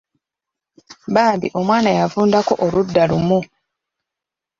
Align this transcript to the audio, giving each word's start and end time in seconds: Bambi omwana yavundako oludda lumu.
Bambi 1.13 1.47
omwana 1.59 1.89
yavundako 1.99 2.53
oludda 2.65 3.03
lumu. 3.09 3.39